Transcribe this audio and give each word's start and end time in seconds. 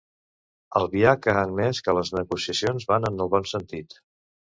Albiach 0.77 1.27
ha 1.33 1.35
admès 1.41 1.81
que 1.87 1.95
les 1.97 2.11
negociacions 2.19 2.87
van 2.93 3.05
en 3.11 3.21
el 3.27 3.31
bon 3.35 3.47
sentit. 3.53 3.95